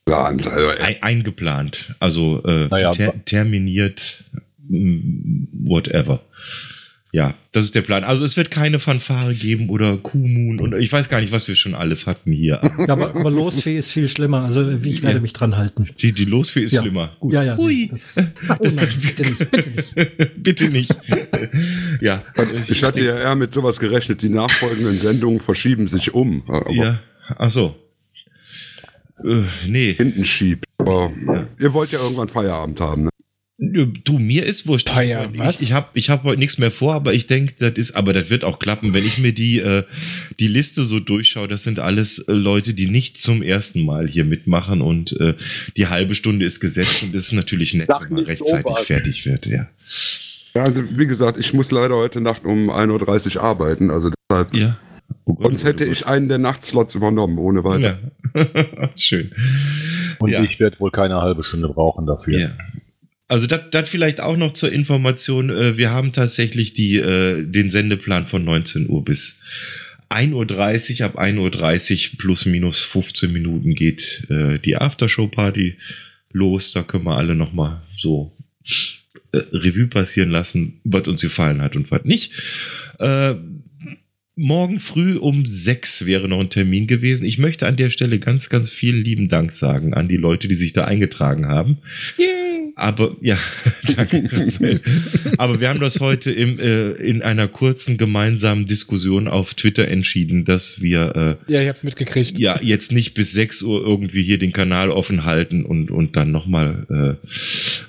[0.05, 4.23] Plant, also, ein, eingeplant, also äh, Naja, ter terminiert,
[4.67, 6.21] whatever.
[7.15, 8.03] Ja, das ist der Plan.
[8.03, 11.55] Also es wird keine Fanfare geben oder Kuhmoon und ich weiß gar nicht, was wir
[11.55, 12.59] schon alles hatten hier.
[12.77, 14.41] Ja, aber, aber Losfee ist viel schlimmer.
[14.43, 15.21] Also ich werde Ja.
[15.21, 15.85] mich dran halten.
[16.01, 16.81] Die, die Losfee ist Ja.
[16.81, 17.15] schlimmer.
[17.21, 17.31] Gut.
[17.33, 17.55] Ja, ja.
[17.55, 17.89] Hui.
[17.89, 18.17] Das,
[18.59, 20.43] oh nein, bitte nicht, bitte nicht.
[20.43, 20.95] Bitte nicht.
[22.01, 22.21] ja.
[22.67, 26.43] ich hatte ja eher mit sowas gerechnet, die nachfolgenden Sendungen verschieben sich um.
[26.49, 26.99] Aber Ja,
[27.37, 27.75] ach so.
[29.23, 29.93] Äh, nee.
[29.93, 30.65] hinten schiebt.
[30.79, 31.13] Aber
[31.59, 33.09] ihr wollt ja irgendwann Feierabend haben, ne?
[33.57, 34.89] Du, mir ist wurscht.
[34.89, 35.55] Feier, was?
[35.55, 38.11] ich ich habe ich hab heute nichts mehr vor, aber ich denke, das ist, aber
[38.11, 39.83] das wird auch klappen, wenn ich mir die, äh,
[40.41, 41.47] die Liste so durchschaue.
[41.47, 45.35] Das sind alles äh, Leute, die nicht zum ersten Mal hier mitmachen und äh,
[45.77, 48.85] die halbe Stunde ist gesetzt und es ist natürlich nett, Sag wenn man rechtzeitig sowas.
[48.85, 49.67] fertig wird, ja.
[50.53, 53.89] Ja, also wie gesagt, ich muss leider heute Nacht um 1.30 Uhr arbeiten.
[53.89, 54.77] Also deshalb, Ja.
[55.23, 57.99] Oh Gott, sonst oh hätte ich einen der Nachtslots übernommen, ohne weiter.
[58.35, 58.89] Ja.
[58.97, 59.31] Schön.
[60.19, 60.43] Und Ja.
[60.43, 62.37] ich werde wohl keine halbe Stunde brauchen dafür.
[62.37, 62.49] Ja.
[63.27, 65.49] Also das vielleicht auch noch zur Information.
[65.49, 69.41] äh, Wir haben tatsächlich die, äh, den Sendeplan von 19 Uhr bis
[70.09, 71.05] 1.30 Uhr.
[71.07, 75.77] Ab 1.30 Uhr plus minus 15 Minuten geht äh, die Aftershow-Party
[76.31, 76.71] los.
[76.71, 78.31] Da können wir alle noch mal so
[79.31, 82.31] äh, Revue passieren lassen, was uns gefallen hat und was nicht.
[82.99, 83.33] Äh,
[84.35, 87.25] morgen früh um sechs wäre noch ein Termin gewesen.
[87.25, 90.55] Ich möchte an der Stelle ganz, ganz vielen lieben Dank sagen an die Leute, die
[90.55, 91.79] sich da eingetragen haben.
[92.75, 93.37] Aber ja,
[93.95, 94.81] danke.
[95.37, 100.43] Aber wir haben das heute im, äh, in einer kurzen gemeinsamen Diskussion auf Twitter entschieden,
[100.43, 102.37] dass wir äh, Ja, ich hab's mitgekriegt.
[102.37, 106.31] ja jetzt nicht bis 6 Uhr irgendwie hier den Kanal offen halten und, und dann
[106.31, 107.27] nochmal äh,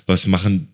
[0.05, 0.69] was machen.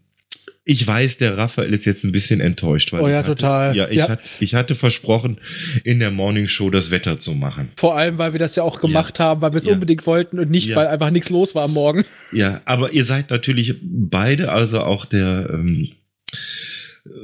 [0.65, 3.76] Ich weiß, der Raphael ist jetzt ein bisschen enttäuscht, weil Oh ja, ich hatte, total.
[3.76, 4.08] Ja, ich, Ja.
[4.10, 5.38] Hat, ich hatte versprochen,
[5.84, 7.69] in der Morning Show das Wetter zu machen.
[7.76, 9.73] Vor allem, weil wir das ja auch gemacht haben, weil wir es Ja.
[9.73, 10.78] unbedingt wollten und nicht, Ja.
[10.78, 12.06] weil einfach nichts los war am Morgen.
[12.32, 15.89] Ja, aber ihr seid natürlich beide, also auch der ähm,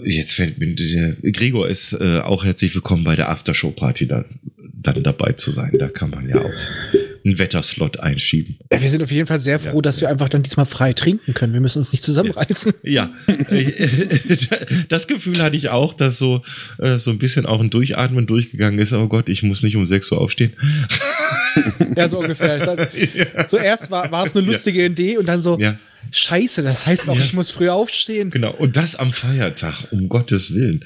[0.03, 4.25] jetzt fällt mir der Gregor ist äh, auch herzlich willkommen bei der Aftershow-Party da,
[4.73, 5.71] dann dabei zu sein.
[5.79, 6.51] Da kann man ja auch
[7.39, 8.57] Wetterslot einschieben.
[8.71, 10.93] Ja, wir sind auf jeden Fall sehr froh, Ja, dass wir einfach dann diesmal frei
[10.93, 11.53] trinken können.
[11.53, 12.73] Wir müssen uns nicht zusammenreißen.
[12.83, 13.11] Ja,
[14.89, 16.41] das Gefühl hatte ich auch, dass so,
[16.77, 18.93] äh, so ein bisschen auch ein Durchatmen durchgegangen ist.
[18.93, 20.53] Oh Gott, ich muss nicht um 6 Uhr aufstehen.
[21.97, 22.77] Ja, so ungefähr.
[23.49, 25.77] Zuerst war, war es eine lustige Idee und dann so, Ja,
[26.11, 27.23] scheiße, das heißt auch, Ja.
[27.23, 28.29] ich muss früh aufstehen.
[28.29, 28.53] genau.
[28.53, 30.85] Und das am Feiertag, um Gottes Willen.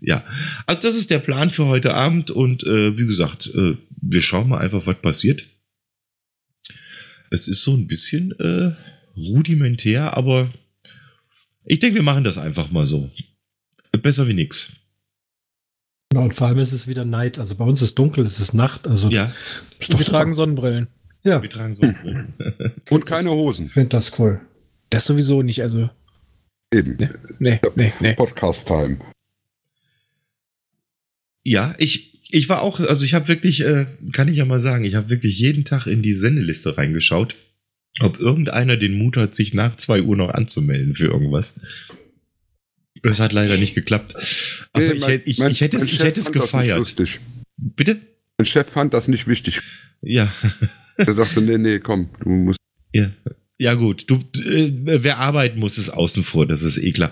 [0.00, 0.22] ja,
[0.66, 3.74] also das ist der Plan für heute Abend und äh, wie gesagt, äh,
[4.08, 5.46] wir schauen mal einfach, was passiert.
[7.30, 8.72] Es ist so ein bisschen äh,
[9.16, 10.50] rudimentär, aber
[11.64, 13.10] ich denke, wir machen das einfach mal so.
[14.02, 14.72] Besser wie nix.
[16.10, 17.38] Genau, und vor allem ist es wieder Night.
[17.38, 18.86] Also bei uns ist dunkel, es ist Nacht.
[18.86, 19.32] Also Ja,
[19.80, 20.04] ist Wir super.
[20.10, 20.86] tragen Sonnenbrillen.
[21.24, 21.82] Ja, wir tragen so.
[22.94, 23.66] Und keine Hosen.
[23.66, 24.40] ich finde das cool.
[24.90, 25.90] Das sowieso nicht, also.
[26.72, 26.96] Eben.
[27.40, 28.14] Nee, nee, nee.
[28.14, 28.98] Podcast-Time.
[31.42, 34.84] Ja, ich, ich war auch, also ich habe wirklich, äh, kann ich ja mal sagen,
[34.84, 37.34] ich habe wirklich jeden Tag in die Sendeliste reingeschaut,
[38.00, 41.60] ob irgendeiner den Mut hat, sich nach 2 Uhr noch anzumelden für irgendwas.
[43.02, 44.14] Das hat leider nicht geklappt.
[44.72, 46.78] Aber Nee, ich, mein- hätte- ich, mein- ich hätte es, ich hätte es gefeiert.
[46.78, 47.20] lustig.
[47.56, 47.98] Bitte?
[48.38, 49.60] Mein Chef fand das nicht wichtig.
[50.02, 50.32] Ja.
[50.98, 52.58] Er sagte, nee, nee, komm, du musst.
[52.94, 53.10] Ja.
[53.58, 57.10] Ja gut, du, äh, wer arbeiten muss, ist außen vor, das ist eh klar.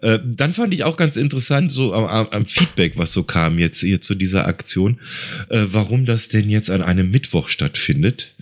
[0.00, 3.78] Äh, dann fand ich auch ganz interessant, so am, am- Feedback, was so kam jetzt
[3.80, 4.98] hier zu dieser Aktion,
[5.50, 8.32] äh, warum das denn jetzt an einem Mittwoch stattfindet.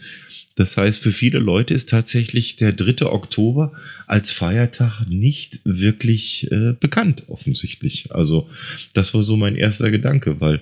[0.55, 3.07] Das heißt, für viele Leute ist tatsächlich der 3.
[3.07, 3.73] Oktober
[4.07, 8.15] als Feiertag nicht wirklich äh, bekannt, offensichtlich.
[8.15, 8.49] Also,
[8.95, 10.61] das war so mein erster Gedanke, weil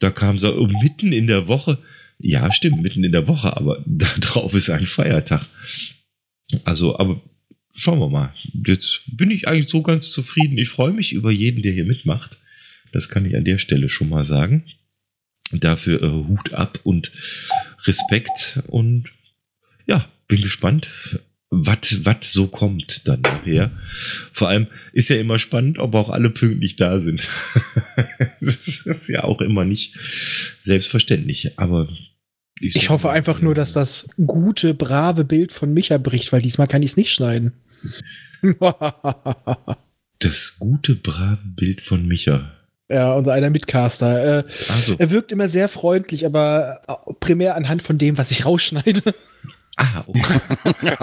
[0.00, 1.78] da kam so mitten in der Woche,
[2.18, 5.42] ja, stimmt, mitten in der Woche, aber da drauf ist ein Feiertag.
[6.64, 7.20] Also, aber
[7.74, 8.32] schauen wir mal.
[8.66, 10.58] Jetzt bin ich eigentlich so ganz zufrieden.
[10.58, 12.38] Ich freue mich über jeden, der hier mitmacht.
[12.92, 14.64] Das kann ich an der Stelle schon mal sagen.
[15.52, 17.12] Dafür äh, Hut ab und
[17.84, 19.04] Respekt und
[19.86, 20.88] ja, bin gespannt,
[21.50, 23.70] was so kommt dann nachher.
[24.32, 27.28] Vor allem ist ja immer spannend, ob auch alle pünktlich da sind.
[28.40, 29.96] das ist ja auch immer nicht
[30.58, 31.88] selbstverständlich, aber
[32.60, 36.82] Ich hoffe einfach nur, dass das gute, brave Bild von Micha bricht, weil diesmal kann
[36.82, 37.52] ich es nicht schneiden.
[40.18, 42.50] das gute, brave Bild von Micha.
[42.88, 44.38] ja, unser einer Mitcaster.
[44.38, 48.44] Äh, Also, er wirkt immer sehr freundlich, aber äh, primär anhand von dem, was ich
[48.46, 49.14] rausschneide.
[49.76, 50.22] ah, okay.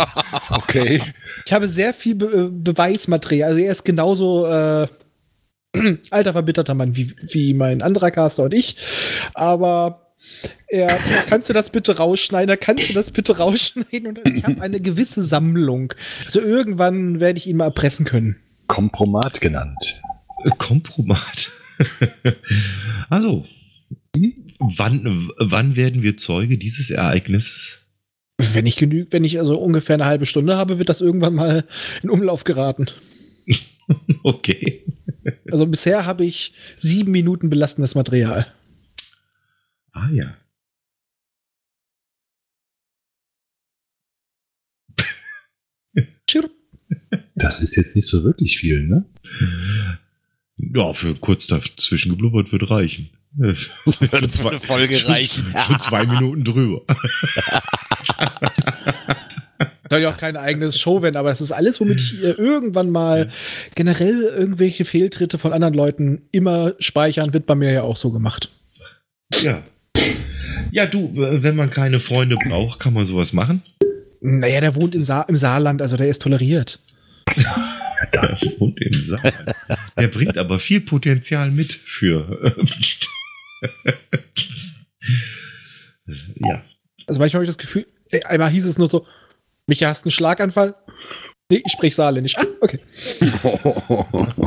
[0.49, 1.01] Okay.
[1.45, 3.49] Ich habe sehr viel Be äh, Beweismaterial.
[3.49, 4.87] Also er ist genauso äh,
[6.09, 8.75] alter verbitterter Mann wie, wie mein anderer Caster und ich.
[9.33, 10.02] Aber
[10.67, 10.97] er,
[11.29, 12.57] kannst du das bitte rausschneiden?
[12.59, 14.07] Kannst du das bitte rausschneiden?
[14.07, 15.93] Und ich habe eine gewisse Sammlung.
[16.25, 18.37] Also irgendwann werde ich ihn mal erpressen können.
[18.67, 20.01] Kompromat genannt.
[20.43, 21.51] Äh, Kompromat.
[23.09, 23.45] also,
[24.59, 27.83] wann, wann werden wir Zeuge dieses Ereignisses?
[28.37, 31.65] Wenn ich genügt, wenn ich also ungefähr eine halbe Stunde habe, wird das irgendwann mal
[32.01, 32.87] in Umlauf geraten.
[34.23, 34.85] Okay.
[35.51, 38.47] Also bisher habe ich sieben Minuten belastendes Material.
[39.93, 40.35] Ah ja.
[46.27, 46.49] Tschirr.
[47.35, 49.05] Das ist jetzt nicht so wirklich viel, ne?
[50.57, 53.09] Ja, für kurz dazwischen geblubbert wird reichen.
[53.39, 55.53] für, zwei, eine Folge reichen.
[55.67, 56.81] für zwei Minuten drüber.
[59.89, 62.89] Soll ja auch keine eigene Show werden, aber es ist alles, womit ich äh, irgendwann
[62.89, 63.29] mal
[63.75, 68.49] generell irgendwelche Fehltritte von anderen Leuten immer speichern, wird bei mir ja auch so gemacht.
[69.41, 69.63] Ja.
[70.73, 73.61] Ja, du, wenn man keine Freunde braucht, kann man sowas machen.
[74.21, 76.79] Naja, der wohnt im, Sa im Saarland, also der ist toleriert.
[78.59, 79.53] Und im Saal.
[79.99, 82.55] Der bringt aber viel Potenzial mit für.
[86.37, 86.63] ja.
[87.05, 89.05] Also manchmal habe ich das Gefühl, ey, einmal hieß es nur so,
[89.67, 90.73] Micha, hast einen Schlaganfall?
[91.49, 92.35] Nee, ich sprich Saarländisch.
[92.35, 92.79] Ah, okay.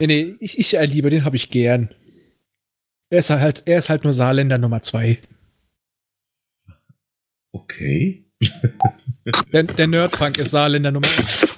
[0.00, 1.94] Nee, nee, ich, ich äh, liebe, den habe ich gern.
[3.14, 5.20] Er ist halt, er ist halt nur Saarländer Nummer zwei.
[7.52, 8.24] Okay.
[9.52, 11.56] Der, der Nerdpunk ist Saarländer Nummer eins.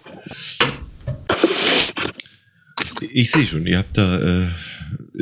[3.10, 4.48] Ich sehe schon, ihr habt da äh,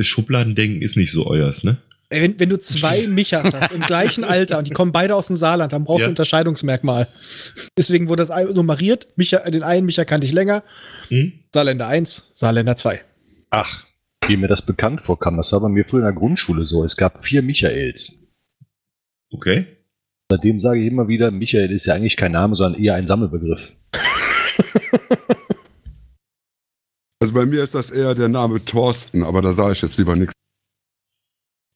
[0.03, 1.77] Schubladendenken ist nicht so euers, ne?
[2.11, 5.37] Wenn, wenn du zwei Michas hast im gleichen Alter und die kommen beide aus dem
[5.37, 6.07] Saarland, dann brauchst Ja.
[6.07, 7.07] du ein Unterscheidungsmerkmal.
[7.79, 9.07] Deswegen wurde das nummeriert.
[9.15, 10.65] Micha, den einen Micha kannte ich länger.
[11.09, 11.33] Hm?
[11.55, 13.03] Saarländer 1, Saarländer 2.
[13.51, 13.87] Ach,
[14.29, 16.83] wie mir das bekannt vorkam, das war bei mir früher in der Grundschule so.
[16.85, 18.19] Es gab vier Michaels.
[19.33, 19.67] Okay.
[20.31, 23.77] Seitdem sage ich immer wieder, Michael ist ja eigentlich kein Name, sondern eher ein Sammelbegriff.
[27.23, 30.15] Also bei mir ist das eher der Name Thorsten, aber da sage ich jetzt lieber
[30.15, 30.35] nichts.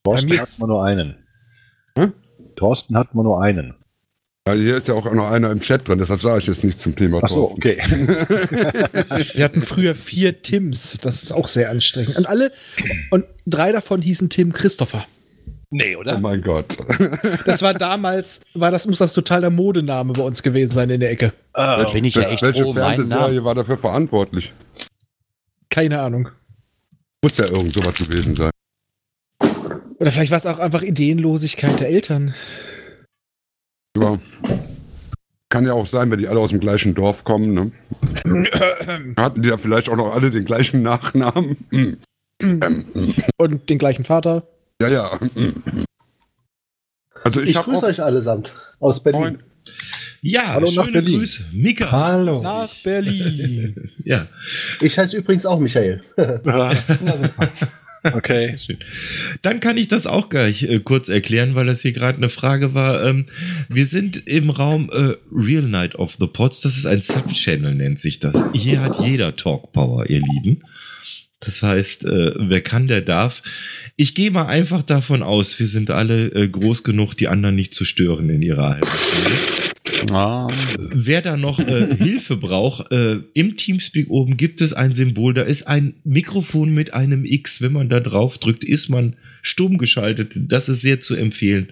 [0.05, 1.27] Thorsten mir hat ist- man nur einen.
[1.97, 2.13] Hm?
[2.55, 3.75] Thorsten hat man nur einen.
[4.49, 6.83] Weil hier ist ja auch noch einer im Chat drin, deshalb sage ich jetzt nichts
[6.83, 7.77] zum Thema Ach so, okay.
[9.35, 10.97] Wir hatten früher vier Tims.
[11.03, 12.17] Das ist auch sehr anstrengend.
[12.17, 12.51] Und alle,
[13.11, 15.05] und drei davon hießen Tim Christopher.
[15.69, 16.19] Nee, Oh oder?
[16.19, 16.79] mein Gott.
[17.45, 21.01] Das war damals, war das, muss das total der Modename bei uns gewesen sein in
[21.01, 21.35] der Ecke.
[21.53, 24.55] Da bin ich ja echt Welche froh Fernsehserie war dafür verantwortlich?
[25.69, 26.31] Keine Ahnung.
[27.23, 28.51] Muss ja irgend sowas gewesen sein.
[29.99, 32.35] Oder vielleicht war es auch einfach Ideenlosigkeit der Eltern.
[33.99, 34.21] Aber
[35.49, 37.55] kann ja auch sein, wenn die alle aus dem gleichen Dorf kommen.
[37.55, 37.73] Ne?
[39.17, 41.57] Hatten die ja vielleicht auch noch alle den gleichen Nachnamen?
[43.37, 44.47] Und den gleichen Vater.
[44.81, 45.19] Ja, ja.
[47.25, 49.21] Also ich, Ich, grüße euch allesamt aus Berlin.
[49.21, 49.43] Moin.
[50.21, 51.19] Ja, Hallo nach schöne Berlin.
[51.19, 51.45] Grüße.
[51.53, 51.91] Mika.
[51.91, 52.43] Hallo.
[52.43, 53.91] Nach Berlin.
[54.05, 54.27] Ja.
[54.81, 56.01] Ich heiße übrigens auch Michael.
[58.15, 58.57] okay.
[59.43, 62.75] Dann kann ich das auch gleich äh, kurz erklären, weil das hier gerade eine Frage
[62.75, 63.05] war.
[63.05, 63.27] Ähm,
[63.69, 66.61] wir sind im Raum äh, Real Night of the Pods.
[66.63, 68.45] Das ist ein Subchannel, nennt sich das.
[68.53, 70.63] Hier hat jeder Talk Power, ihr Lieben.
[71.41, 73.43] Das heißt, äh, wer kann, der darf.
[73.97, 77.75] Ich gehe mal einfach davon aus, wir sind alle äh, groß genug, die anderen nicht
[77.75, 80.13] zu stören in ihrer halben Stunde.
[80.13, 80.49] Ah,
[80.79, 85.43] Wer da noch äh, Hilfe braucht, äh, im Teamspeak oben gibt es ein Symbol, da
[85.43, 87.63] ist ein Mikrofon mit einem X.
[87.63, 90.33] Wenn man da drauf drückt, ist man stumm geschaltet.
[90.37, 91.69] Das ist sehr zu empfehlen,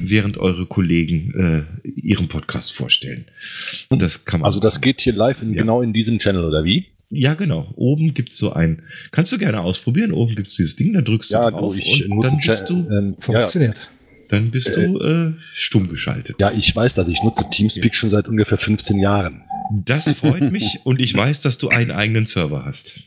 [0.00, 3.24] während eure Kollegen äh, ihren Podcast vorstellen.
[3.90, 4.46] Das kann man.
[4.46, 5.60] Also das geht hier live in, Ja.
[5.62, 6.86] genau in diesem Channel, oder wie?
[7.10, 7.72] Ja, genau.
[7.74, 8.82] Oben gibt's so ein.
[9.10, 10.12] Kannst du gerne ausprobieren.
[10.12, 13.90] Oben gibt's dieses Ding, da drückst du drauf und dann bist du, ähm, ja, Funktioniert.
[14.28, 16.36] dann bist du äh, stumm geschaltet.
[16.38, 17.08] ja, ich weiß das.
[17.08, 19.42] Ich nutze Teamspeak schon seit ungefähr 15 Jahren.
[19.84, 23.00] Das freut mich und ich weiß, dass du einen eigenen Server hast.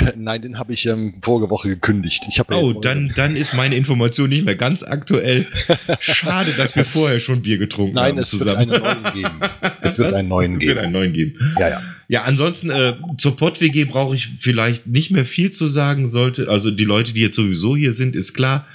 [0.16, 2.24] Nein, den habe ich ähm, vorige Woche gekündigt.
[2.28, 5.46] Ich habe ja Oh, dann, dann ist meine Information nicht mehr ganz aktuell.
[6.00, 8.70] Schade, dass wir vorher schon Bier getrunken Nein, haben es wird zusammen.
[8.72, 9.40] einen neuen geben.
[9.80, 10.18] Es wird Was?
[10.18, 10.80] einen neuen Es wird geben.
[10.80, 11.34] einen neuen geben.
[11.58, 11.82] Ja, ja.
[12.08, 16.10] Ja, ansonsten äh, zur Pott-WG brauche ich vielleicht nicht mehr viel zu sagen.
[16.10, 18.66] Sollte, also die Leute, die jetzt sowieso hier sind, ist klar.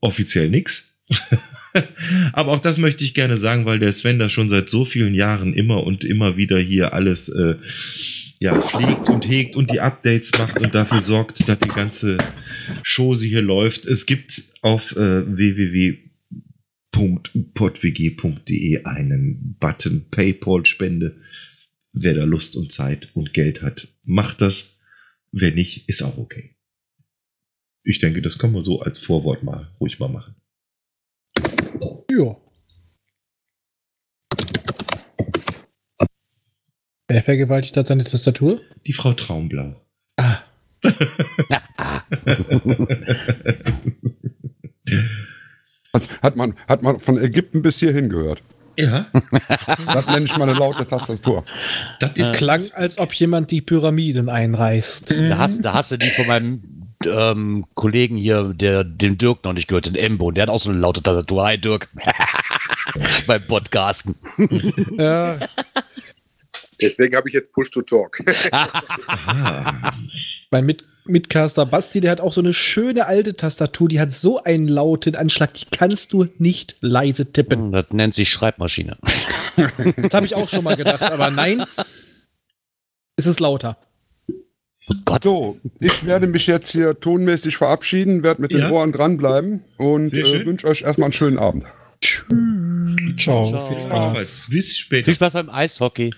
[0.00, 1.04] offiziell nichts.
[2.32, 5.14] Aber auch das möchte ich gerne sagen, weil der Sven da schon seit so vielen
[5.14, 7.54] Jahren immer und immer wieder hier alles äh,
[8.40, 12.18] ja, pflegt und hegt und die Updates macht und dafür sorgt, dass die ganze
[12.84, 13.86] Chose hier läuft.
[13.86, 16.04] Es gibt auf äh, www.podwg.de
[18.84, 21.16] einen Button PayPal-Spende.
[21.94, 24.78] Wer da Lust und Zeit und Geld hat, macht das.
[25.30, 26.56] Wer nicht, ist auch okay.
[27.84, 30.34] Ich denke, das kann man so als Vorwort mal ruhig mal machen.
[32.10, 32.36] Ja.
[37.08, 38.60] Wer vergewaltigt hat seine Tastatur?
[38.86, 39.76] Die Frau Traumblau.
[40.16, 40.38] Ah.
[45.94, 48.42] Hat, hat, man, hat man von Ägypten bis hierhin gehört.
[48.78, 49.06] Ja,
[49.86, 51.44] Das nenne ich mal eine laute Tastatur.
[52.00, 55.10] das ist Klang, als ob jemand die Pyramiden einreißt.
[55.10, 59.52] da, hast, da hast du die von meinem ähm, Kollegen hier, der den Dirk noch
[59.52, 61.44] nicht gehört, den Embo, der hat auch so eine laute Tastatur.
[61.44, 61.88] Hi Dirk.
[63.26, 64.14] Beim Podcasten.
[64.98, 65.38] Ja,
[66.80, 68.18] Deswegen habe ich jetzt Push to Talk.
[70.50, 74.42] Mein Mit Mitcaster Basti, der hat auch so eine schöne alte Tastatur, die hat so
[74.42, 77.72] einen lauten Anschlag, die kannst du nicht leise tippen.
[77.72, 78.98] Das nennt sich Schreibmaschine.
[79.96, 81.64] Das habe ich auch schon mal gedacht, aber nein,
[83.16, 83.78] es ist lauter.
[85.22, 88.58] So, ich werde mich jetzt hier tonmäßig verabschieden, werde mit Ja.
[88.66, 91.64] den Ohren dranbleiben und äh, wünsche euch erstmal einen schönen Abend.
[92.00, 93.48] Ciao.
[93.48, 93.66] Ciao.
[93.68, 94.46] Viel Spaß.
[94.50, 95.04] Bis später.
[95.04, 96.12] Viel Spaß beim Eishockey.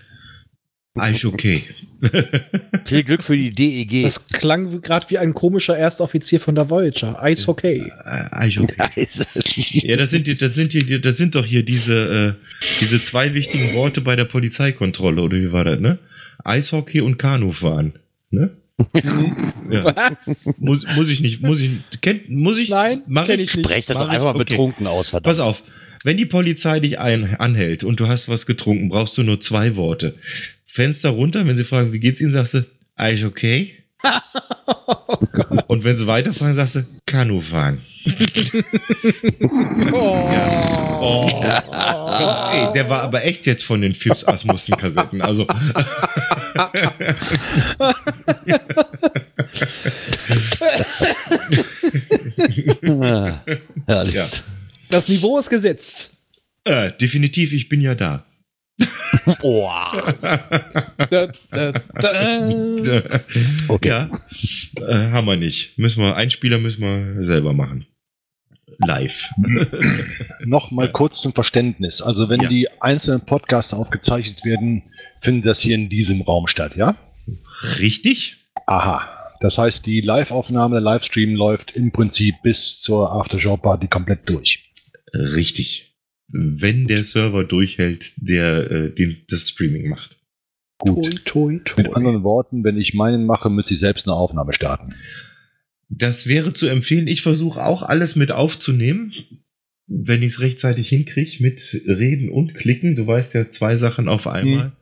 [0.96, 1.64] Eis okay.
[2.84, 4.04] Viel Glück für die DEG.
[4.04, 7.20] Das klang gerade wie ein komischer Erstoffizier von der Voyager.
[7.20, 7.90] Eishockey.
[8.04, 9.08] Äh, Eis okay.
[9.72, 13.34] Ja, das sind, die, das, sind die, das sind doch hier diese, äh, diese zwei
[13.34, 15.98] wichtigen Worte bei der Polizeikontrolle, oder wie war das, ne?
[16.44, 17.94] Eishockey und Kanufahren.
[18.34, 18.50] Ne?
[19.70, 19.84] ja.
[19.84, 20.58] Was?
[20.60, 21.70] Muss, muss ich nicht, muss ich,
[22.02, 22.68] kennt, muss ich?
[22.70, 23.64] Nein, mach kenn ich nicht.
[23.66, 24.14] Sprecht das Mach doch ich?
[24.14, 24.50] einfach mal Okay.
[24.52, 25.24] betrunken aus, verdammt.
[25.36, 25.62] Pass auf,
[26.02, 29.76] wenn die Polizei dich ein, anhält und du hast was getrunken, brauchst du nur zwei
[29.76, 30.16] Worte.
[30.66, 32.66] Fenster runter, wenn sie fragen, wie geht's Ihnen, sagst du,
[32.96, 33.74] Eis okay?
[35.84, 37.82] und wenn sie weiterfragen, sagst du, Kanu fahren.
[41.06, 41.30] Oh.
[41.30, 45.20] Komm, ey, der war aber echt jetzt von den Fips Asmussen Kassetten.
[45.20, 45.46] Also.
[46.56, 46.70] Ah,
[53.86, 54.14] Herrlich.
[54.14, 54.26] Ja.
[54.88, 56.18] Das Niveau ist gesetzt.
[56.64, 58.24] äh, definitiv, ich bin ja da.
[59.42, 59.68] Oh.
[61.10, 63.20] Da, da, da.
[63.68, 63.88] Okay.
[63.88, 64.10] Ja,
[64.80, 65.78] äh, haben wir nicht.
[65.78, 67.86] Müssen wir, Einspieler müssen wir selber machen.
[68.78, 69.30] Live.
[70.44, 72.02] Noch mal kurz zum Verständnis.
[72.02, 72.48] Also wenn Ja.
[72.48, 74.82] die einzelnen Podcasts aufgezeichnet werden,
[75.20, 76.96] findet das hier in diesem Raum statt, ja?
[77.78, 78.48] Richtig?
[78.66, 79.08] Aha.
[79.40, 84.72] Das heißt, die Live-Aufnahme, der Livestream läuft im Prinzip bis zur Aftershow-Party komplett durch.
[85.12, 85.93] Richtig.
[86.36, 90.18] Wenn der Server durchhält, der äh, den, das Streaming macht.
[90.78, 91.24] Gut.
[91.24, 91.94] Toi, toi, Mit toi.
[91.94, 94.94] anderen Worten, wenn ich meinen mache, müsste ich selbst eine Aufnahme starten.
[95.88, 97.06] Das wäre zu empfehlen.
[97.06, 99.12] Ich versuche auch alles mit aufzunehmen,
[99.86, 102.96] wenn ich es rechtzeitig hinkriege, mit Reden und Klicken.
[102.96, 104.72] Du weißt ja, zwei Sachen auf einmal.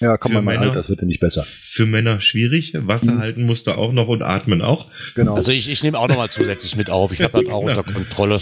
[0.00, 1.42] Ja, komm Für mal, mein Männer- Alter, das wird ja nicht besser.
[1.44, 2.72] Für Männer schwierig.
[2.74, 3.18] Wasser Mhm.
[3.18, 4.90] halten musst du auch noch und atmen auch.
[5.14, 5.34] Genau.
[5.34, 7.12] Also ich, ich nehme auch nochmal zusätzlich mit auf.
[7.12, 7.78] Ich habe das auch Genau.
[7.80, 8.40] unter Kontrolle.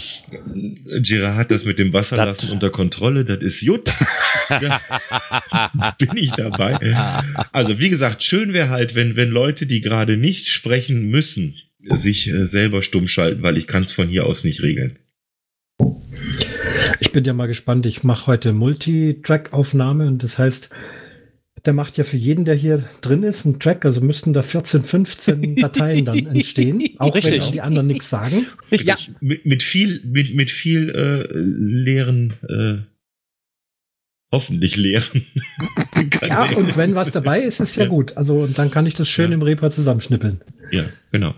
[1.01, 3.25] Girard hat das mit dem Wasser Das- lassen unter Kontrolle.
[3.25, 3.93] Das ist gut.
[5.99, 6.77] Bin ich dabei.
[7.51, 11.55] Also wie gesagt, schön wäre halt, wenn, wenn Leute, die gerade nicht sprechen müssen,
[11.91, 14.97] sich äh, selber stumm schalten, weil ich kann es von hier aus nicht regeln.
[16.99, 17.85] Ich bin ja mal gespannt.
[17.85, 20.69] Ich mache heute Multitrack-Aufnahme und das heißt,
[21.65, 23.85] der macht ja für jeden, der hier drin ist, einen Track.
[23.85, 27.41] Also müssten da 14, 15 Dateien dann entstehen, auch Richtig.
[27.43, 28.47] wenn die anderen nichts sagen.
[28.71, 32.83] Ja, Mit, mit viel, mit, mit viel äh, leeren, äh,
[34.31, 35.25] hoffentlich leeren.
[36.21, 37.89] Ja, und wenn was dabei ist, ist ja, Ja.
[37.89, 38.17] gut.
[38.17, 39.35] Also und dann kann ich das schön Ja.
[39.35, 40.41] im Reaper zusammenschnippeln.
[40.71, 41.35] Ja, genau.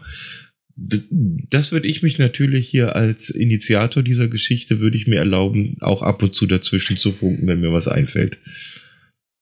[0.76, 6.02] Das würde ich mich natürlich hier als Initiator dieser Geschichte, würde ich mir erlauben, auch
[6.04, 8.38] ab und zu dazwischen zu funken, wenn mir was einfällt.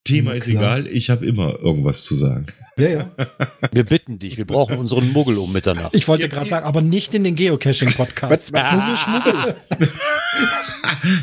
[0.05, 0.77] Thema Na ist klar.
[0.77, 2.45] egal, ich habe immer irgendwas zu sagen.
[2.77, 3.15] Ja, ja.
[3.73, 5.93] Wir bitten dich, wir brauchen unseren Muggel um Mitternacht.
[5.95, 8.53] Ich wollte Ja, gerade sagen, aber nicht in den Geocaching-Podcast.
[8.53, 9.55] Was- was- Schmuggel.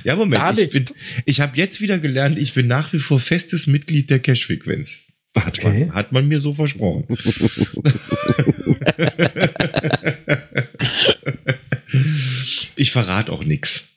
[0.04, 0.86] Ja, Moment, Gar ich, bin,
[1.24, 5.00] ich habe jetzt wieder gelernt, ich bin nach wie vor festes Mitglied der Cash-Frequenz.
[5.36, 5.86] Hat, Okay.
[5.86, 7.04] man, hat man mir so versprochen.
[12.76, 13.88] ich verrate auch nichts.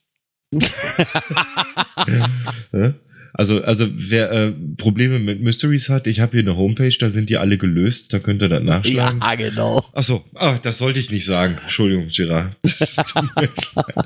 [3.38, 7.30] Also, also wer äh, Probleme mit Mysteries hat, ich habe hier eine Homepage, da sind
[7.30, 9.20] die alle gelöst, da könnt ihr das nachschlagen.
[9.20, 9.84] Ja, genau.
[9.92, 11.58] Achso, ah, das sollte ich nicht sagen.
[11.62, 12.56] Entschuldigung, Gerard.
[12.62, 14.06] Das tut mir jetzt leid.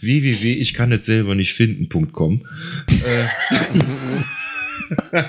[0.00, 2.46] www, ich kann es selber nicht finden.com.
[2.88, 3.28] Äh.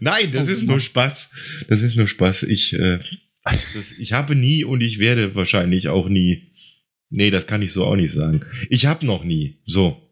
[0.00, 1.30] Nein, das ist nur Spaß.
[1.68, 2.42] Das ist nur Spaß.
[2.44, 2.98] Ich, äh,
[3.44, 6.50] das, ich habe nie und ich werde wahrscheinlich auch nie.
[7.10, 8.40] Nee, das kann ich so auch nicht sagen.
[8.68, 9.58] Ich habe noch nie.
[9.64, 10.03] So.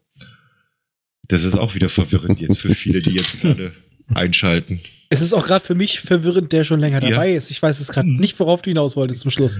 [1.33, 3.71] Das ist auch wieder verwirrend jetzt für viele, die jetzt gerade
[4.13, 4.79] einschalten.
[5.09, 7.09] es ist auch gerade für mich verwirrend, der schon länger Ja.
[7.11, 7.49] dabei ist.
[7.51, 9.59] Ich weiß es gerade nicht, worauf du hinaus wolltest zum Schluss.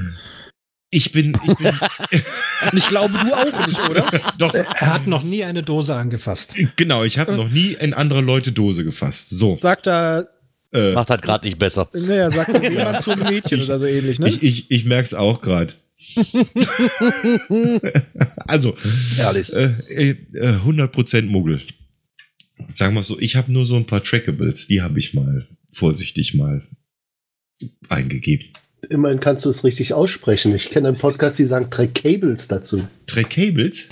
[0.92, 1.68] Ich bin, ich bin
[2.72, 4.10] Und ich glaube, du auch nicht, oder?
[4.38, 6.56] doch, Er hat noch nie eine Dose angefasst.
[6.76, 9.30] genau, ich habe noch nie in andere Leute Dose gefasst.
[9.30, 9.58] So.
[9.62, 10.26] Sagt da,
[10.72, 11.90] Äh, Macht das gerade nicht besser.
[11.94, 14.30] naja, sagt das jemand zu einem Mädchen oder so ähnlich, ne?
[14.30, 15.74] ich ich, ich merke es auch gerade.
[18.48, 18.76] also,
[19.16, 19.54] Herrlich.
[19.54, 21.62] äh, äh, 100% Muggel.
[22.68, 26.34] Sagen wir so, ich habe nur so ein paar Trackables, die habe ich mal vorsichtig
[26.34, 26.68] mal
[27.90, 28.48] eingegeben.
[28.90, 30.56] Immerhin kannst du es richtig aussprechen.
[30.56, 32.88] Ich kenne einen Podcast, die sagen Track Cables dazu.
[33.08, 33.90] Track Cables?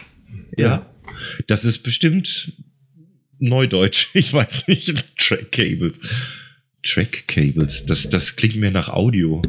[0.58, 0.86] Ja.
[1.48, 2.54] Das ist bestimmt
[3.40, 4.10] Neudeutsch.
[4.14, 5.18] Ich weiß nicht.
[5.18, 6.00] Track Cables.
[6.84, 7.86] Track Cables.
[7.86, 9.42] Das, das klingt mir nach Audio.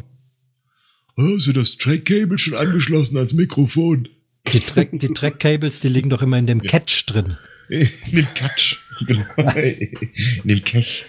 [1.16, 4.08] Oh, sind das Track Cable schon angeschlossen als Mikrofon?
[4.52, 7.36] Die, Track, die Track-Cables, die liegen doch immer in dem Catch drin.
[7.68, 8.78] In dem Catch.
[9.06, 9.24] Genau.
[9.36, 11.04] In dem Kech.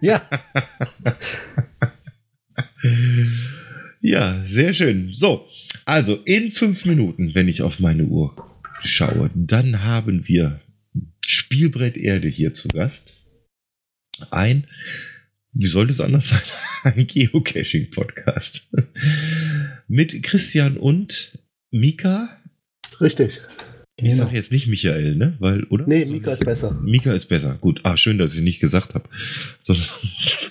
[0.00, 0.28] Ja.
[4.00, 5.12] Ja, sehr schön.
[5.12, 5.48] So,
[5.84, 8.36] also in fünf Minuten, wenn ich auf meine Uhr
[8.80, 10.60] schaue, dann haben wir
[11.26, 13.24] Spielbrett Erde hier zu Gast.
[14.30, 14.68] Ein,
[15.58, 16.40] wie sollte es anders sein,
[16.84, 18.68] ein Geocaching-Podcast.
[19.88, 21.38] Mit Christian und
[21.70, 22.28] Mika.
[23.00, 23.40] Richtig.
[23.98, 25.36] Ich sage jetzt nicht Michael, ne?
[25.38, 25.86] Weil, oder?
[25.86, 26.72] Nee, Mika ist besser.
[26.82, 27.56] Mika ist besser.
[27.58, 27.80] Gut.
[27.82, 29.08] Ah, schön, dass ich nicht gesagt habe.
[29.62, 29.94] Sonst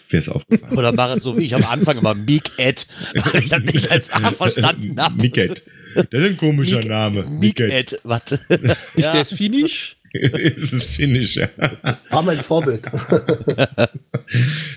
[0.10, 0.76] wäre es aufgefallen.
[0.76, 3.92] Oder mach es so wie ich am Anfang immer Meek Ed, weil ich das nicht
[3.92, 5.22] als A verstanden habe.
[5.22, 5.62] Miket.
[5.94, 7.24] Das ist ein komischer Mik- Name.
[7.30, 7.70] Miket.
[7.72, 8.40] Ed, warte.
[8.96, 9.98] Ist der es Finnisch?
[10.56, 11.50] ist Finnisch, ja.
[12.10, 12.84] War mein Vorbild.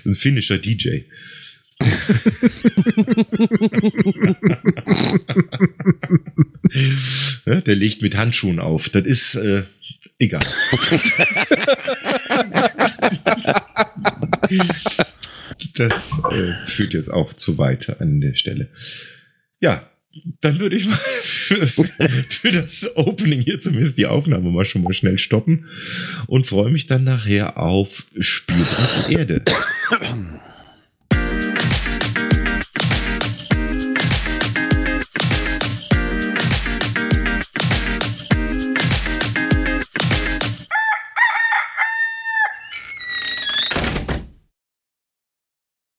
[0.05, 0.99] Ein finnischer DJ.
[7.45, 8.89] ja, der legt mit Handschuhen auf.
[8.89, 9.63] Das ist äh,
[10.17, 10.41] egal.
[15.75, 18.69] das äh, führt jetzt auch zu weit an der Stelle.
[19.61, 19.89] Ja,
[20.41, 24.93] dann würde ich mal für, für, das Opening hier zumindest die Aufnahme mal schon mal
[24.93, 25.65] schnell stoppen
[26.27, 29.43] und freue mich dann nachher auf Spielbrett Erde.